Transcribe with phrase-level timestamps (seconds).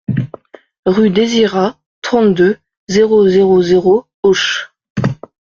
[0.87, 2.57] Rue Désirat, trente-deux,
[2.87, 4.73] zéro zéro zéro Auch